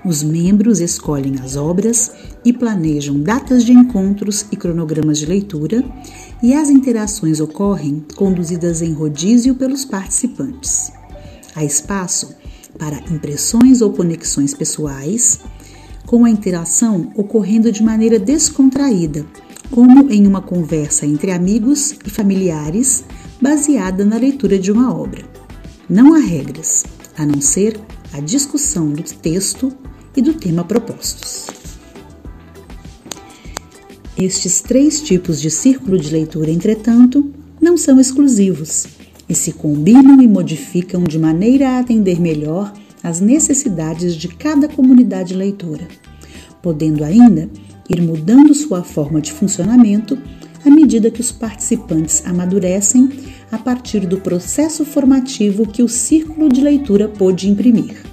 Os 0.03 0.23
membros 0.23 0.79
escolhem 0.79 1.35
as 1.43 1.55
obras 1.55 2.11
e 2.43 2.51
planejam 2.51 3.21
datas 3.21 3.63
de 3.63 3.71
encontros 3.71 4.47
e 4.51 4.55
cronogramas 4.55 5.19
de 5.19 5.27
leitura, 5.27 5.85
e 6.41 6.55
as 6.55 6.71
interações 6.71 7.39
ocorrem 7.39 8.03
conduzidas 8.15 8.81
em 8.81 8.93
rodízio 8.93 9.53
pelos 9.53 9.85
participantes. 9.85 10.91
Há 11.55 11.63
espaço 11.63 12.35
para 12.79 12.99
impressões 13.13 13.79
ou 13.79 13.93
conexões 13.93 14.55
pessoais, 14.55 15.41
com 16.07 16.25
a 16.25 16.31
interação 16.31 17.11
ocorrendo 17.15 17.71
de 17.71 17.83
maneira 17.83 18.17
descontraída, 18.17 19.23
como 19.69 20.09
em 20.11 20.25
uma 20.25 20.41
conversa 20.41 21.05
entre 21.05 21.31
amigos 21.31 21.93
e 22.03 22.09
familiares 22.09 23.03
baseada 23.39 24.03
na 24.03 24.17
leitura 24.17 24.57
de 24.57 24.71
uma 24.71 24.91
obra. 24.91 25.36
Não 25.89 26.13
há 26.13 26.19
regras, 26.19 26.83
a 27.17 27.25
não 27.25 27.39
ser 27.39 27.79
a 28.11 28.19
discussão 28.19 28.91
do 28.91 29.01
texto 29.03 29.71
e 30.17 30.21
do 30.21 30.33
tema 30.33 30.65
propostos. 30.65 31.47
Estes 34.17 34.59
três 34.59 35.01
tipos 35.01 35.39
de 35.39 35.49
círculo 35.49 35.97
de 35.97 36.11
leitura, 36.11 36.51
entretanto, 36.51 37.31
não 37.61 37.77
são 37.77 38.01
exclusivos 38.01 38.85
e 39.29 39.33
se 39.33 39.53
combinam 39.53 40.21
e 40.21 40.27
modificam 40.27 41.05
de 41.05 41.17
maneira 41.17 41.69
a 41.69 41.79
atender 41.79 42.19
melhor 42.19 42.73
as 43.01 43.21
necessidades 43.21 44.13
de 44.13 44.27
cada 44.27 44.67
comunidade 44.67 45.33
leitora, 45.33 45.87
podendo 46.61 47.05
ainda 47.05 47.49
ir 47.89 48.01
mudando 48.01 48.53
sua 48.53 48.83
forma 48.83 49.21
de 49.21 49.31
funcionamento 49.31 50.17
à 50.67 50.69
medida 50.69 51.09
que 51.09 51.21
os 51.21 51.31
participantes 51.31 52.21
amadurecem 52.25 53.09
a 53.49 53.57
partir 53.57 54.05
do 54.05 54.19
processo 54.19 54.83
formativo 54.83 55.65
que 55.65 55.81
o 55.81 55.87
círculo 55.87 56.49
de 56.49 56.59
leitura 56.59 57.07
pôde 57.07 57.49
imprimir. 57.49 58.03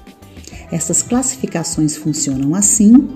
Essas 0.71 1.03
classificações 1.03 1.97
funcionam 1.97 2.55
assim 2.55 3.09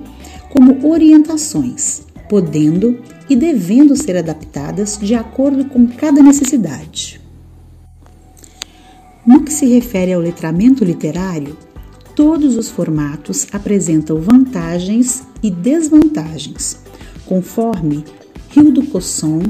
como 0.51 0.87
orientações, 0.87 2.03
podendo 2.29 3.01
e 3.29 3.37
devendo 3.37 3.95
ser 3.95 4.17
adaptadas 4.17 4.99
de 5.01 5.15
acordo 5.15 5.65
com 5.67 5.87
cada 5.87 6.21
necessidade. 6.21 7.21
No 9.25 9.45
que 9.45 9.53
se 9.53 9.67
refere 9.67 10.13
ao 10.13 10.21
letramento 10.21 10.85
literário, 10.85 11.57
todos 12.17 12.57
os 12.57 12.69
formatos 12.69 13.47
apresentam 13.53 14.21
vantagens 14.21 15.23
e 15.43 15.51
desvantagens, 15.51 16.79
conforme 17.27 18.05
Hildo 18.55 18.87
Cosson 18.87 19.43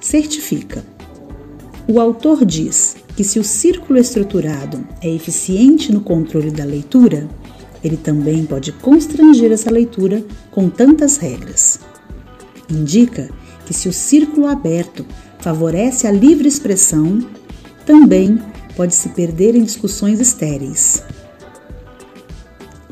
certifica. 0.00 0.84
O 1.88 2.00
autor 2.00 2.44
diz 2.44 2.96
que 3.16 3.24
se 3.24 3.38
o 3.38 3.44
círculo 3.44 3.98
estruturado 3.98 4.86
é 5.00 5.08
eficiente 5.08 5.92
no 5.92 6.00
controle 6.00 6.50
da 6.50 6.64
leitura, 6.64 7.28
ele 7.82 7.96
também 7.96 8.44
pode 8.44 8.72
constranger 8.72 9.52
essa 9.52 9.70
leitura 9.70 10.24
com 10.50 10.68
tantas 10.68 11.16
regras. 11.16 11.80
Indica 12.70 13.28
que 13.66 13.74
se 13.74 13.88
o 13.88 13.92
círculo 13.92 14.46
aberto 14.46 15.04
favorece 15.40 16.06
a 16.06 16.12
livre 16.12 16.48
expressão, 16.48 17.18
também 17.84 18.38
pode 18.76 18.94
se 18.94 19.08
perder 19.10 19.54
em 19.54 19.64
discussões 19.64 20.20
estéreis 20.20 21.02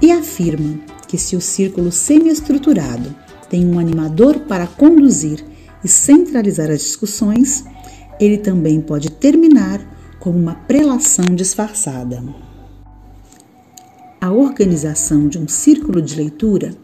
e 0.02 0.10
afirma 0.10 0.80
que 1.06 1.18
se 1.18 1.36
o 1.36 1.40
círculo 1.40 1.92
semi-estruturado 1.92 3.14
tem 3.50 3.66
um 3.66 3.78
animador 3.78 4.40
para 4.40 4.66
conduzir 4.66 5.44
e 5.84 5.88
centralizar 5.88 6.70
as 6.70 6.80
discussões, 6.80 7.64
ele 8.20 8.38
também 8.38 8.80
pode 8.80 9.10
terminar 9.10 9.80
como 10.20 10.38
uma 10.38 10.54
prelação 10.54 11.24
disfarçada. 11.34 12.22
A 14.20 14.30
organização 14.30 15.28
de 15.28 15.38
um 15.38 15.48
círculo 15.48 16.00
de 16.00 16.14
leitura 16.14 16.74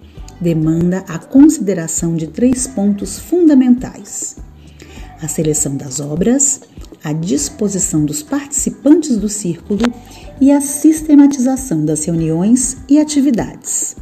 demanda 0.40 1.04
a 1.06 1.18
consideração 1.18 2.16
de 2.16 2.26
três 2.26 2.66
pontos 2.66 3.18
fundamentais: 3.18 4.36
a 5.22 5.28
seleção 5.28 5.76
das 5.76 6.00
obras, 6.00 6.62
a 7.04 7.12
disposição 7.12 8.04
dos 8.04 8.22
participantes 8.22 9.16
do 9.18 9.28
círculo 9.28 9.82
e 10.40 10.50
a 10.50 10.60
sistematização 10.60 11.84
das 11.84 12.04
reuniões 12.06 12.78
e 12.88 12.98
atividades. 12.98 13.96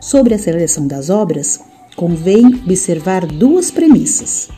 Sobre 0.00 0.34
a 0.34 0.38
seleção 0.38 0.86
das 0.86 1.10
obras, 1.10 1.60
convém 1.98 2.46
observar 2.64 3.26
duas 3.26 3.72
premissas: 3.72 4.48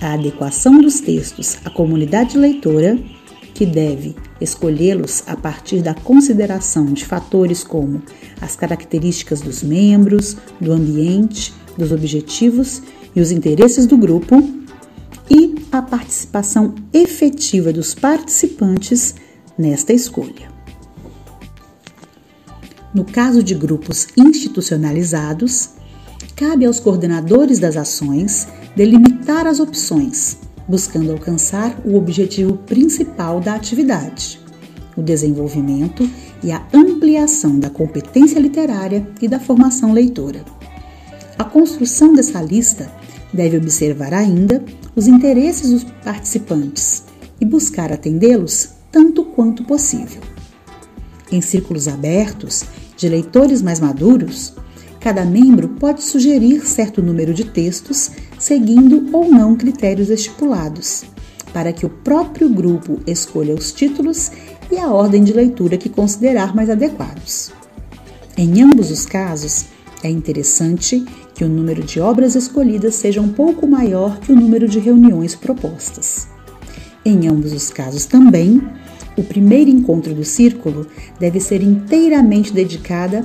a 0.00 0.14
adequação 0.14 0.80
dos 0.80 1.00
textos 1.00 1.58
à 1.64 1.68
comunidade 1.68 2.38
leitora, 2.38 2.96
que 3.52 3.66
deve 3.66 4.14
escolhê-los 4.40 5.24
a 5.26 5.36
partir 5.36 5.82
da 5.82 5.94
consideração 5.94 6.86
de 6.86 7.04
fatores 7.04 7.64
como 7.64 8.02
as 8.40 8.54
características 8.54 9.40
dos 9.40 9.64
membros, 9.64 10.36
do 10.60 10.72
ambiente, 10.72 11.52
dos 11.76 11.90
objetivos 11.90 12.82
e 13.16 13.20
os 13.20 13.32
interesses 13.32 13.84
do 13.86 13.96
grupo, 13.96 14.36
e 15.28 15.56
a 15.72 15.82
participação 15.82 16.72
efetiva 16.92 17.72
dos 17.72 17.94
participantes 17.94 19.16
nesta 19.58 19.92
escolha. 19.92 20.54
No 22.94 23.04
caso 23.04 23.42
de 23.42 23.54
grupos 23.54 24.06
institucionalizados, 24.16 25.75
cabe 26.36 26.66
aos 26.66 26.78
coordenadores 26.78 27.58
das 27.58 27.78
ações 27.78 28.46
delimitar 28.76 29.46
as 29.46 29.58
opções, 29.58 30.36
buscando 30.68 31.10
alcançar 31.10 31.80
o 31.82 31.96
objetivo 31.96 32.58
principal 32.58 33.40
da 33.40 33.54
atividade, 33.54 34.38
o 34.94 35.02
desenvolvimento 35.02 36.08
e 36.44 36.52
a 36.52 36.62
ampliação 36.74 37.58
da 37.58 37.70
competência 37.70 38.38
literária 38.38 39.08
e 39.22 39.26
da 39.26 39.40
formação 39.40 39.94
leitora. 39.94 40.44
A 41.38 41.44
construção 41.44 42.12
dessa 42.12 42.42
lista 42.42 42.92
deve 43.32 43.56
observar 43.56 44.12
ainda 44.12 44.62
os 44.94 45.06
interesses 45.06 45.70
dos 45.70 45.84
participantes 46.04 47.04
e 47.40 47.46
buscar 47.46 47.90
atendê-los 47.90 48.70
tanto 48.92 49.24
quanto 49.24 49.64
possível. 49.64 50.20
Em 51.32 51.40
círculos 51.40 51.88
abertos, 51.88 52.64
de 52.96 53.08
leitores 53.08 53.60
mais 53.60 53.80
maduros, 53.80 54.54
cada 55.06 55.24
membro 55.24 55.68
pode 55.68 56.02
sugerir 56.02 56.66
certo 56.66 57.00
número 57.00 57.32
de 57.32 57.44
textos, 57.44 58.10
seguindo 58.40 59.08
ou 59.12 59.30
não 59.30 59.54
critérios 59.54 60.10
estipulados, 60.10 61.04
para 61.52 61.72
que 61.72 61.86
o 61.86 61.88
próprio 61.88 62.48
grupo 62.48 62.98
escolha 63.06 63.54
os 63.54 63.70
títulos 63.70 64.32
e 64.68 64.76
a 64.76 64.88
ordem 64.88 65.22
de 65.22 65.32
leitura 65.32 65.76
que 65.78 65.88
considerar 65.88 66.56
mais 66.56 66.68
adequados. 66.68 67.52
Em 68.36 68.60
ambos 68.60 68.90
os 68.90 69.06
casos, 69.06 69.66
é 70.02 70.10
interessante 70.10 71.04
que 71.36 71.44
o 71.44 71.48
número 71.48 71.84
de 71.84 72.00
obras 72.00 72.34
escolhidas 72.34 72.96
seja 72.96 73.22
um 73.22 73.28
pouco 73.28 73.64
maior 73.64 74.18
que 74.18 74.32
o 74.32 74.36
número 74.36 74.66
de 74.66 74.80
reuniões 74.80 75.36
propostas. 75.36 76.26
Em 77.04 77.28
ambos 77.28 77.52
os 77.52 77.70
casos 77.70 78.06
também, 78.06 78.60
o 79.16 79.22
primeiro 79.22 79.70
encontro 79.70 80.12
do 80.12 80.24
círculo 80.24 80.84
deve 81.20 81.38
ser 81.38 81.62
inteiramente 81.62 82.52
dedicada 82.52 83.24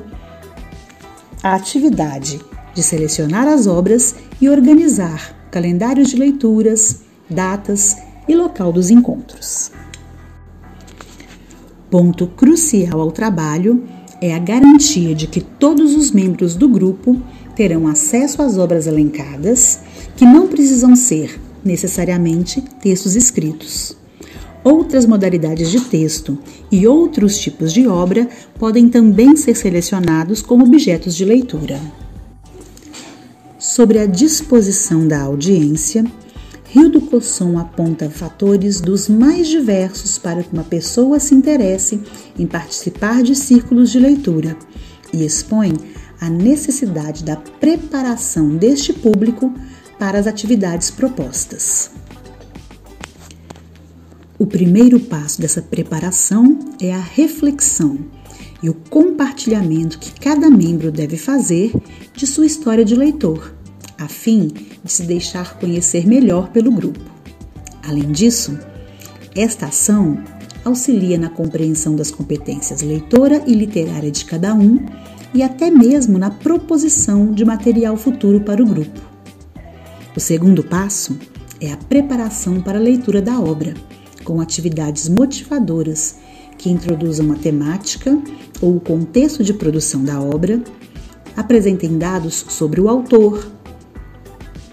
à 1.44 1.56
atividade 1.56 2.40
de 2.74 2.84
selecionar 2.84 3.48
as 3.48 3.68
obras 3.68 4.16
e 4.40 4.50
organizar 4.50 5.36
calendários 5.52 6.10
de 6.10 6.16
leituras, 6.16 7.02
datas 7.30 7.98
e 8.28 8.36
local 8.36 8.72
dos 8.72 8.90
encontros. 8.90 9.72
Ponto 11.90 12.28
crucial 12.28 13.02
ao 13.02 13.12
trabalho 13.12 13.84
é 14.22 14.34
a 14.34 14.40
garantia 14.40 15.14
de 15.14 15.28
que 15.28 15.42
todos 15.42 15.96
os 15.96 16.12
membros 16.12 16.56
do 16.56 16.70
grupo 16.70 17.22
terão 17.56 17.88
acesso 17.88 18.42
às 18.42 18.58
obras 18.58 18.88
elencadas, 18.88 19.80
que 20.16 20.24
não 20.24 20.48
precisam 20.48 20.96
ser 20.96 21.40
necessariamente 21.64 22.62
textos 22.82 23.16
escritos. 23.16 24.01
Outras 24.64 25.06
modalidades 25.06 25.72
de 25.72 25.82
texto 25.82 26.38
e 26.72 26.86
outros 26.86 27.38
tipos 27.40 27.74
de 27.74 27.88
obra 27.88 28.30
podem 28.60 28.90
também 28.90 29.36
ser 29.36 29.56
selecionados 29.56 30.42
como 30.42 30.66
objetos 30.66 31.16
de 31.16 31.26
leitura. 31.26 31.80
Sobre 33.58 34.00
a 34.00 34.06
disposição 34.06 35.08
da 35.08 35.22
audiência, 35.22 36.04
Rio 36.66 36.90
do 36.90 37.02
Cosson 37.02 37.58
aponta 37.58 38.10
fatores 38.10 38.80
dos 38.80 39.10
mais 39.10 39.48
diversos 39.48 40.18
para 40.18 40.42
que 40.42 40.54
uma 40.54 40.64
pessoa 40.64 41.20
se 41.20 41.36
interesse 41.36 42.00
em 42.38 42.48
participar 42.48 43.22
de 43.24 43.36
círculos 43.36 43.92
de 43.92 44.00
leitura 44.00 44.56
e 45.12 45.26
expõe 45.26 45.74
a 46.20 46.30
necessidade 46.30 47.24
da 47.24 47.36
preparação 47.36 48.56
deste 48.56 48.94
público 48.94 49.54
para 50.00 50.18
as 50.18 50.28
atividades 50.28 50.90
propostas. 50.90 52.01
O 54.42 54.48
primeiro 54.48 55.00
passo 55.00 55.40
dessa 55.40 55.62
preparação 55.62 56.58
é 56.82 56.92
a 56.92 57.00
reflexão 57.00 58.00
e 58.64 58.72
o 58.72 58.74
compartilhamento 58.74 60.00
que 60.00 60.20
cada 60.20 60.50
membro 60.50 60.92
deve 60.92 61.16
fazer 61.16 61.72
de 62.16 62.26
sua 62.26 62.48
história 62.48 62.84
de 62.84 62.96
leitor, 62.96 63.54
a 64.00 64.08
fim 64.08 64.48
de 64.84 64.92
se 64.92 65.04
deixar 65.04 65.60
conhecer 65.60 66.08
melhor 66.08 66.50
pelo 66.50 66.72
grupo. 66.72 67.00
Além 67.88 68.12
disso, 68.12 68.58
esta 69.36 69.68
ação 69.68 70.18
auxilia 70.66 71.20
na 71.20 71.30
compreensão 71.30 71.96
das 71.96 72.10
competências 72.10 72.82
leitora 72.82 73.44
e 73.46 73.54
literária 73.54 74.10
de 74.10 74.26
cada 74.26 74.56
um 74.56 74.84
e 75.36 75.44
até 75.44 75.70
mesmo 75.70 76.18
na 76.18 76.32
proposição 76.32 77.32
de 77.32 77.46
material 77.46 77.96
futuro 77.96 78.42
para 78.42 78.64
o 78.64 78.66
grupo. 78.66 79.02
O 80.18 80.20
segundo 80.20 80.64
passo 80.64 81.16
é 81.60 81.72
a 81.72 81.78
preparação 81.78 82.60
para 82.60 82.80
a 82.80 82.82
leitura 82.82 83.22
da 83.22 83.40
obra 83.40 83.76
com 84.32 84.40
atividades 84.40 85.10
motivadoras 85.10 86.16
que 86.58 86.70
introduzam 86.70 87.34
a 87.34 87.36
temática 87.36 88.18
ou 88.62 88.78
o 88.78 88.80
contexto 88.80 89.44
de 89.44 89.54
produção 89.54 90.06
da 90.06 90.22
obra, 90.22 90.64
apresentem 91.36 91.98
dados 91.98 92.46
sobre 92.48 92.80
o 92.80 92.88
autor, 92.88 93.46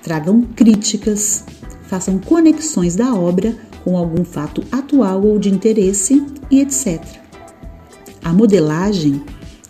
tragam 0.00 0.42
críticas, 0.54 1.42
façam 1.88 2.20
conexões 2.20 2.94
da 2.94 3.12
obra 3.12 3.52
com 3.82 3.96
algum 3.96 4.24
fato 4.24 4.62
atual 4.70 5.24
ou 5.24 5.40
de 5.40 5.52
interesse 5.52 6.24
e 6.48 6.60
etc. 6.60 7.02
A 8.22 8.32
modelagem, 8.32 9.20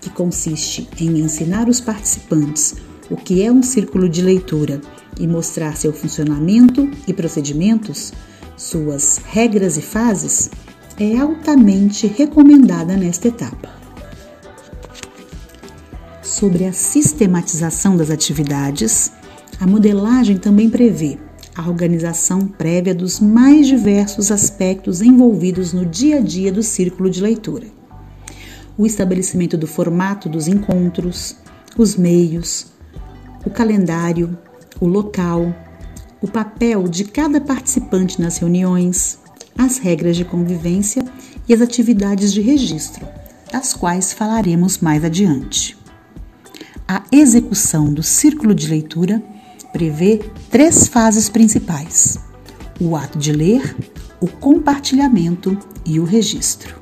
que 0.03 0.11
consiste 0.11 0.87
em 1.01 1.19
ensinar 1.19 1.67
os 1.67 1.81
participantes 1.81 2.75
o 3.09 3.17
que 3.17 3.43
é 3.43 3.51
um 3.51 3.63
círculo 3.63 4.07
de 4.07 4.21
leitura 4.21 4.83
e 5.19 5.27
mostrar 5.27 5.79
seu 5.79 5.95
funcionamento 5.95 6.91
e 7.07 7.15
procedimentos, 7.15 8.13
suas 8.59 9.21
regras 9.25 9.79
e 9.79 9.83
fases, 9.83 10.51
é 10.99 11.17
altamente 11.17 12.07
recomendada 12.07 12.97
nesta 12.97 13.29
etapa. 13.29 13.71
Sobre 16.23 16.67
a 16.67 16.73
sistematização 16.73 17.97
das 17.97 18.11
atividades, 18.11 19.13
a 19.61 19.67
modelagem 19.67 20.37
também 20.37 20.69
prevê 20.69 21.19
a 21.57 21.69
organização 21.69 22.47
prévia 22.47 22.95
dos 22.95 23.19
mais 23.19 23.67
diversos 23.67 24.31
aspectos 24.31 25.01
envolvidos 25.01 25.73
no 25.73 25.87
dia 25.87 26.19
a 26.19 26.21
dia 26.21 26.53
do 26.53 26.63
círculo 26.63 27.11
de 27.11 27.21
leitura. 27.21 27.67
O 28.77 28.87
estabelecimento 28.87 29.57
do 29.57 29.67
formato 29.67 30.29
dos 30.29 30.47
encontros, 30.47 31.35
os 31.77 31.97
meios, 31.97 32.67
o 33.45 33.51
calendário, 33.51 34.39
o 34.81 34.87
local, 34.87 35.53
o 36.21 36.27
papel 36.27 36.89
de 36.89 37.05
cada 37.05 37.41
participante 37.41 38.21
nas 38.21 38.39
reuniões, 38.39 39.19
as 39.57 39.79
regras 39.79 40.17
de 40.17 40.25
convivência 40.25 41.05
e 41.49 41.55
as 41.55 41.61
atividades 41.61 42.33
de 42.33 42.41
registro, 42.41 43.07
das 43.53 43.73
quais 43.73 44.13
falaremos 44.13 44.79
mais 44.79 45.05
adiante. 45.05 45.77
A 46.87 47.03
execução 47.13 47.93
do 47.93 48.03
círculo 48.03 48.55
de 48.55 48.69
leitura 48.69 49.23
prevê 49.73 50.21
três 50.51 50.89
fases 50.89 51.29
principais: 51.29 52.19
o 52.81 52.97
ato 52.97 53.19
de 53.19 53.33
ler, 53.33 53.77
o 54.21 54.27
compartilhamento 54.27 55.57
e 55.85 56.01
o 56.01 56.05
registro. 56.05 56.77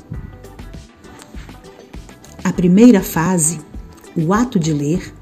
A 2.43 2.53
primeira 2.53 3.03
fase, 3.03 3.61
o 4.17 4.33
ato 4.33 4.59
de 4.59 4.73
ler, 4.73 5.13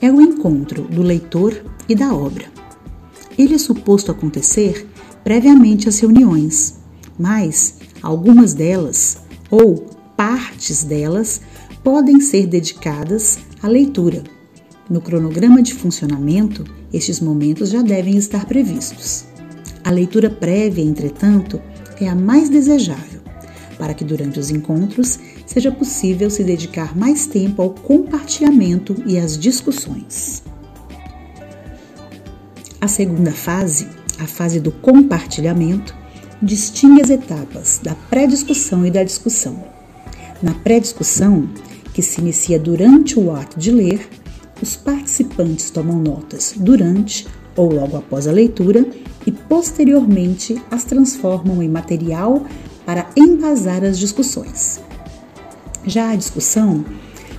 é 0.00 0.10
o 0.10 0.20
encontro 0.20 0.84
do 0.84 1.02
leitor 1.02 1.60
e 1.88 1.94
da 1.94 2.14
obra 2.14 2.57
ele 3.38 3.54
é 3.54 3.58
suposto 3.58 4.10
acontecer 4.10 4.86
previamente 5.22 5.88
às 5.88 6.00
reuniões, 6.00 6.74
mas 7.18 7.76
algumas 8.02 8.52
delas, 8.52 9.18
ou 9.50 9.86
partes 10.16 10.82
delas, 10.82 11.40
podem 11.84 12.20
ser 12.20 12.46
dedicadas 12.46 13.38
à 13.62 13.68
leitura. 13.68 14.24
No 14.90 15.00
cronograma 15.00 15.62
de 15.62 15.74
funcionamento, 15.74 16.64
estes 16.92 17.20
momentos 17.20 17.70
já 17.70 17.82
devem 17.82 18.16
estar 18.16 18.46
previstos. 18.46 19.24
A 19.84 19.90
leitura 19.90 20.28
prévia, 20.28 20.82
entretanto, 20.82 21.60
é 22.00 22.08
a 22.08 22.14
mais 22.14 22.48
desejável, 22.48 23.20
para 23.78 23.94
que 23.94 24.04
durante 24.04 24.40
os 24.40 24.50
encontros 24.50 25.18
seja 25.46 25.70
possível 25.70 26.30
se 26.30 26.42
dedicar 26.42 26.96
mais 26.96 27.26
tempo 27.26 27.62
ao 27.62 27.70
compartilhamento 27.70 28.96
e 29.06 29.18
às 29.18 29.38
discussões. 29.38 30.42
A 32.80 32.86
segunda 32.86 33.32
fase, 33.32 33.88
a 34.20 34.26
fase 34.28 34.60
do 34.60 34.70
compartilhamento, 34.70 35.92
distingue 36.40 37.02
as 37.02 37.10
etapas 37.10 37.80
da 37.82 37.96
pré-discussão 38.08 38.86
e 38.86 38.90
da 38.90 39.02
discussão. 39.02 39.64
Na 40.40 40.54
pré-discussão, 40.54 41.48
que 41.92 42.00
se 42.00 42.20
inicia 42.20 42.56
durante 42.56 43.18
o 43.18 43.34
ato 43.34 43.58
de 43.58 43.72
ler, 43.72 44.08
os 44.62 44.76
participantes 44.76 45.70
tomam 45.70 45.98
notas 45.98 46.54
durante 46.56 47.26
ou 47.56 47.72
logo 47.72 47.96
após 47.96 48.28
a 48.28 48.32
leitura 48.32 48.86
e 49.26 49.32
posteriormente 49.32 50.62
as 50.70 50.84
transformam 50.84 51.60
em 51.60 51.68
material 51.68 52.46
para 52.86 53.10
embasar 53.16 53.82
as 53.82 53.98
discussões. 53.98 54.80
Já 55.84 56.10
a 56.10 56.16
discussão 56.16 56.84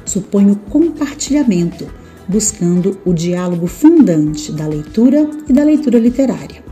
supõe 0.04 0.52
o 0.52 0.58
compartilhamento 0.58 1.88
buscando 2.30 3.00
o 3.04 3.12
diálogo 3.12 3.66
fundante 3.66 4.52
da 4.52 4.68
leitura 4.68 5.28
e 5.48 5.52
da 5.52 5.64
leitura 5.64 5.98
literária. 5.98 6.64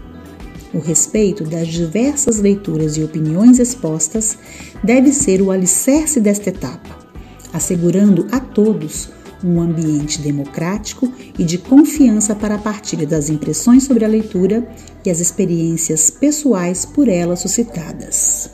O 0.72 0.80
respeito 0.80 1.44
das 1.44 1.68
diversas 1.68 2.38
leituras 2.40 2.96
e 2.96 3.04
opiniões 3.04 3.58
expostas 3.58 4.38
deve 4.84 5.12
ser 5.12 5.42
o 5.42 5.50
alicerce 5.50 6.20
desta 6.20 6.50
etapa, 6.50 6.96
assegurando 7.52 8.28
a 8.32 8.40
todos 8.40 9.10
um 9.44 9.60
ambiente 9.60 10.22
democrático 10.22 11.12
e 11.38 11.44
de 11.44 11.58
confiança 11.58 12.36
para 12.36 12.56
a 12.56 12.60
partilha 12.60 13.08
das 13.08 13.30
impressões 13.30 13.84
sobre 13.84 14.06
a 14.06 14.08
leitura 14.08 14.68
e 15.04 15.10
as 15.10 15.20
experiências 15.20 16.10
pessoais 16.10 16.86
por 16.86 17.08
ela 17.08 17.36
suscitadas. 17.36 18.52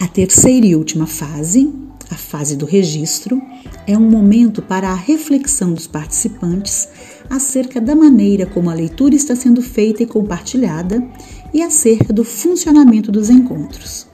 A 0.00 0.06
terceira 0.06 0.66
e 0.66 0.76
última 0.76 1.06
fase, 1.06 1.72
a 2.14 2.16
fase 2.16 2.56
do 2.56 2.64
registro, 2.64 3.42
é 3.86 3.98
um 3.98 4.08
momento 4.08 4.62
para 4.62 4.88
a 4.88 4.94
reflexão 4.94 5.72
dos 5.72 5.86
participantes 5.86 6.88
acerca 7.28 7.80
da 7.80 7.94
maneira 7.94 8.46
como 8.46 8.70
a 8.70 8.74
leitura 8.74 9.14
está 9.14 9.34
sendo 9.34 9.60
feita 9.60 10.02
e 10.02 10.06
compartilhada 10.06 11.04
e 11.52 11.60
acerca 11.60 12.12
do 12.12 12.24
funcionamento 12.24 13.10
dos 13.10 13.30
encontros. 13.30 14.06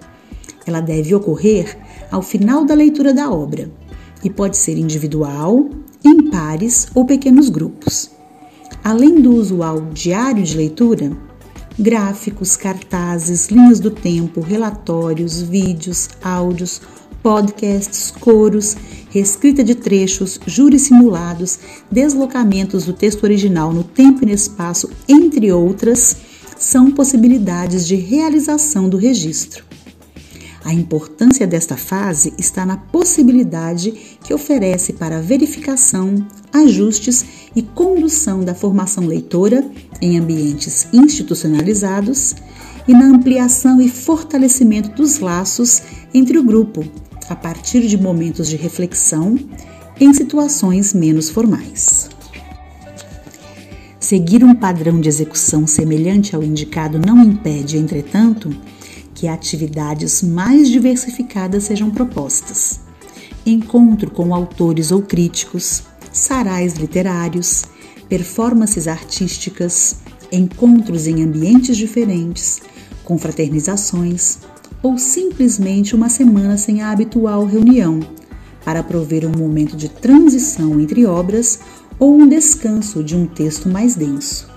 Ela 0.66 0.80
deve 0.80 1.14
ocorrer 1.14 1.78
ao 2.10 2.22
final 2.22 2.64
da 2.64 2.74
leitura 2.74 3.12
da 3.12 3.30
obra 3.30 3.70
e 4.24 4.30
pode 4.30 4.56
ser 4.56 4.76
individual, 4.78 5.68
em 6.02 6.30
pares 6.30 6.88
ou 6.94 7.04
pequenos 7.04 7.48
grupos. 7.50 8.10
Além 8.82 9.20
do 9.20 9.34
usual 9.34 9.90
diário 9.92 10.42
de 10.42 10.56
leitura, 10.56 11.14
gráficos, 11.78 12.56
cartazes, 12.56 13.48
linhas 13.48 13.78
do 13.80 13.90
tempo, 13.90 14.40
relatórios, 14.40 15.42
vídeos, 15.42 16.08
áudios, 16.22 16.80
podcasts, 17.22 18.10
coros, 18.10 18.76
reescrita 19.10 19.62
de 19.62 19.74
trechos, 19.74 20.38
júris 20.46 20.82
simulados, 20.82 21.58
deslocamentos 21.90 22.84
do 22.84 22.92
texto 22.92 23.24
original 23.24 23.72
no 23.72 23.84
tempo 23.84 24.22
e 24.22 24.26
no 24.26 24.32
espaço, 24.32 24.90
entre 25.08 25.52
outras, 25.52 26.16
são 26.58 26.90
possibilidades 26.90 27.86
de 27.86 27.96
realização 27.96 28.88
do 28.88 28.96
registro. 28.96 29.64
A 30.62 30.74
importância 30.74 31.46
desta 31.46 31.76
fase 31.76 32.34
está 32.38 32.66
na 32.66 32.76
possibilidade 32.76 33.92
que 34.22 34.34
oferece 34.34 34.92
para 34.92 35.22
verificação, 35.22 36.26
ajustes 36.52 37.24
e 37.56 37.62
condução 37.62 38.44
da 38.44 38.54
formação 38.54 39.06
leitora 39.06 39.64
em 40.02 40.18
ambientes 40.18 40.86
institucionalizados 40.92 42.34
e 42.86 42.92
na 42.92 43.06
ampliação 43.06 43.80
e 43.80 43.88
fortalecimento 43.88 44.90
dos 44.90 45.18
laços 45.18 45.82
entre 46.12 46.38
o 46.38 46.42
grupo, 46.42 46.84
a 47.30 47.36
partir 47.36 47.86
de 47.86 47.96
momentos 47.96 48.48
de 48.48 48.56
reflexão 48.56 49.38
em 50.00 50.12
situações 50.12 50.92
menos 50.92 51.30
formais. 51.30 52.10
Seguir 54.00 54.42
um 54.42 54.52
padrão 54.52 55.00
de 55.00 55.08
execução 55.08 55.64
semelhante 55.64 56.34
ao 56.34 56.42
indicado 56.42 56.98
não 56.98 57.22
impede, 57.22 57.78
entretanto, 57.78 58.50
que 59.14 59.28
atividades 59.28 60.22
mais 60.22 60.68
diversificadas 60.68 61.64
sejam 61.64 61.90
propostas. 61.90 62.80
Encontro 63.46 64.10
com 64.10 64.34
autores 64.34 64.90
ou 64.90 65.00
críticos, 65.00 65.84
sarais 66.12 66.74
literários, 66.74 67.64
performances 68.08 68.88
artísticas, 68.88 69.96
encontros 70.32 71.06
em 71.06 71.22
ambientes 71.22 71.76
diferentes, 71.76 72.60
confraternizações 73.04 74.38
ou 74.82 74.98
simplesmente 74.98 75.94
uma 75.94 76.08
semana 76.08 76.56
sem 76.56 76.82
a 76.82 76.90
habitual 76.90 77.44
reunião, 77.44 78.00
para 78.64 78.82
prover 78.82 79.26
um 79.26 79.38
momento 79.38 79.76
de 79.76 79.88
transição 79.88 80.80
entre 80.80 81.06
obras 81.06 81.60
ou 81.98 82.16
um 82.16 82.26
descanso 82.26 83.02
de 83.02 83.16
um 83.16 83.26
texto 83.26 83.68
mais 83.68 83.94
denso. 83.94 84.48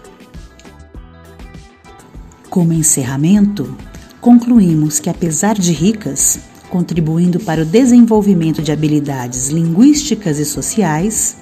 Como 2.49 2.71
encerramento, 2.71 3.75
concluímos 4.21 4.99
que, 4.99 5.09
apesar 5.09 5.55
de 5.55 5.73
ricas, 5.73 6.39
contribuindo 6.69 7.39
para 7.39 7.63
o 7.63 7.65
desenvolvimento 7.65 8.61
de 8.61 8.71
habilidades 8.71 9.49
linguísticas 9.49 10.39
e 10.39 10.45
sociais, 10.45 11.37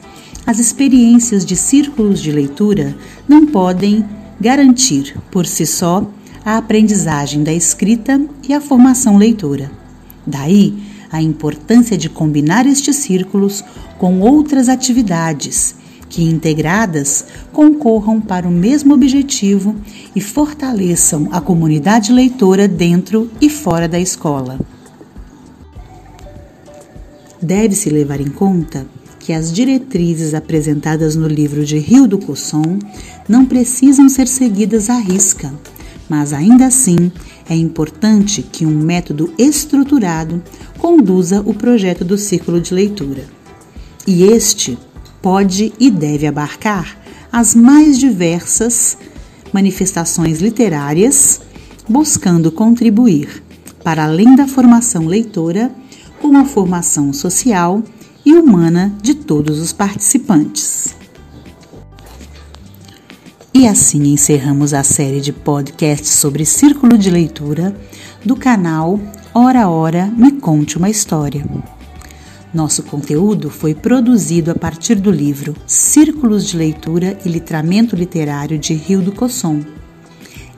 as 0.46 0.60
experiências 0.60 1.46
de 1.46 1.56
círculos 1.56 2.22
de 2.22 2.32
leitura 2.32 2.96
não 3.28 3.46
podem 3.46 4.06
garantir, 4.40 5.16
por 5.30 5.46
si 5.46 5.66
só, 5.66 6.06
a 6.44 6.58
aprendizagem 6.58 7.44
da 7.44 7.54
escrita 7.54 8.22
e 8.48 8.54
a 8.54 8.62
formação 8.62 9.18
leitora. 9.18 9.72
Daí 10.26 10.92
a 11.12 11.22
importância 11.22 11.98
de 11.98 12.10
combinar 12.10 12.66
estes 12.66 12.96
círculos 12.96 13.64
com 13.98 14.22
outras 14.22 14.70
atividades 14.70 15.76
que, 16.10 16.24
integradas, 16.24 17.26
concorram 17.52 18.20
para 18.20 18.48
o 18.48 18.52
mesmo 18.52 18.94
objetivo 18.94 19.76
e 20.16 20.22
fortaleçam 20.22 21.30
a 21.32 21.40
comunidade 21.42 22.12
leitora 22.12 22.68
dentro 22.68 23.30
e 23.40 23.50
fora 23.50 23.88
da 23.88 24.00
escola. 24.00 24.60
Deve-se 27.42 27.90
levar 27.90 28.22
em 28.22 28.30
conta 28.30 28.86
que 29.20 29.34
as 29.34 29.52
diretrizes 29.52 30.34
apresentadas 30.34 31.16
no 31.16 31.28
livro 31.28 31.66
de 31.66 31.78
Rio 31.78 32.08
do 32.08 32.18
Cosson 32.18 32.80
não 33.28 33.46
precisam 33.46 34.10
ser 34.10 34.28
seguidas 34.28 34.90
à 34.90 34.98
risca, 34.98 35.54
mas 36.12 36.34
ainda 36.34 36.66
assim 36.66 37.10
é 37.50 37.56
importante 37.56 38.44
que 38.44 38.66
um 38.66 38.78
método 38.84 39.34
estruturado 39.38 40.44
conduza 40.78 41.42
o 41.46 41.54
projeto 41.54 42.04
do 42.04 42.18
círculo 42.18 42.60
de 42.60 42.74
leitura. 42.74 43.24
E 44.06 44.24
este 44.24 44.78
pode 45.22 45.72
e 45.80 45.90
deve 45.90 46.28
abarcar 46.28 46.98
as 47.32 47.56
mais 47.56 47.98
diversas 47.98 48.98
manifestações 49.54 50.42
literárias, 50.42 51.40
buscando 51.88 52.52
contribuir, 52.52 53.42
para 53.82 54.04
além 54.04 54.36
da 54.36 54.50
formação 54.50 55.06
leitora, 55.06 55.72
com 56.22 56.36
a 56.36 56.44
formação 56.44 57.14
social 57.14 57.82
e 58.26 58.34
humana 58.34 58.94
de 59.02 59.14
todos 59.16 59.60
os 59.60 59.72
participantes. 59.72 60.94
E 63.54 63.68
assim 63.68 64.14
encerramos 64.14 64.74
a 64.74 64.82
série 64.82 65.20
de 65.20 65.34
podcasts 65.34 66.12
sobre 66.12 66.46
círculo 66.46 66.98
de 66.98 67.10
leitura 67.10 67.76
do 68.24 68.34
canal 68.34 68.98
Hora 69.34 69.68
Hora 69.68 70.06
Me 70.06 70.32
Conte 70.32 70.78
uma 70.78 70.90
História. 70.90 71.46
Nosso 72.54 72.82
conteúdo 72.84 73.50
foi 73.50 73.76
produzido 73.76 74.52
a 74.52 74.56
partir 74.56 74.96
do 74.96 75.12
livro 75.12 75.54
Círculos 75.68 76.48
de 76.48 76.56
Leitura 76.56 77.20
e 77.26 77.30
Letramento 77.30 77.94
Literário 77.94 78.58
de 78.58 78.74
Rio 78.74 79.02
do 79.02 79.12
Cosson. 79.12 79.60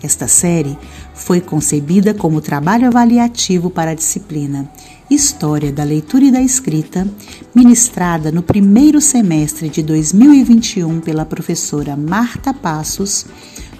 Esta 0.03 0.27
série 0.27 0.77
foi 1.15 1.41
concebida 1.41 2.13
como 2.13 2.41
trabalho 2.41 2.85
avaliativo 2.85 3.71
para 3.71 3.91
a 3.91 3.95
disciplina 3.95 4.69
História 5.13 5.71
da 5.71 5.83
Leitura 5.83 6.25
e 6.25 6.31
da 6.31 6.41
Escrita, 6.41 7.07
ministrada 7.53 8.31
no 8.31 8.41
primeiro 8.41 8.99
semestre 8.99 9.69
de 9.69 9.83
2021 9.83 11.01
pela 11.01 11.23
professora 11.23 11.95
Marta 11.95 12.51
Passos, 12.51 13.27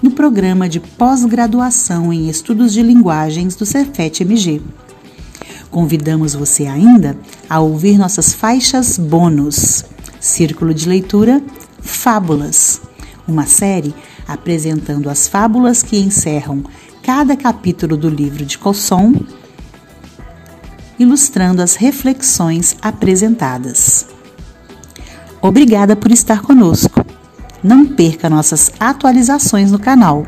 no 0.00 0.12
programa 0.12 0.68
de 0.68 0.78
pós-graduação 0.78 2.12
em 2.12 2.28
Estudos 2.28 2.72
de 2.72 2.82
Linguagens 2.82 3.56
do 3.56 3.66
Cefet-MG. 3.66 4.62
Convidamos 5.72 6.34
você 6.34 6.66
ainda 6.66 7.18
a 7.50 7.58
ouvir 7.58 7.98
nossas 7.98 8.32
faixas 8.32 8.96
bônus. 8.96 9.84
Círculo 10.20 10.72
de 10.72 10.88
Leitura 10.88 11.42
Fábulas, 11.80 12.80
uma 13.26 13.44
série 13.44 13.92
apresentando 14.28 15.10
as 15.10 15.26
fábulas 15.26 15.82
que 15.82 15.98
encerram 15.98 16.62
cada 17.02 17.36
capítulo 17.36 17.96
do 17.96 18.08
livro 18.08 18.46
de 18.46 18.56
Cosson, 18.56 19.14
ilustrando 20.98 21.62
as 21.62 21.74
reflexões 21.74 22.76
apresentadas. 22.82 24.06
Obrigada 25.40 25.94
por 25.94 26.10
estar 26.10 26.42
conosco. 26.42 27.04
Não 27.62 27.86
perca 27.86 28.30
nossas 28.30 28.72
atualizações 28.78 29.70
no 29.70 29.78
canal. 29.78 30.26